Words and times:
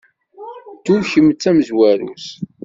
Ddu 0.77 0.95
kemm 1.11 1.27
d 1.31 1.37
tamezwarut. 1.41 2.27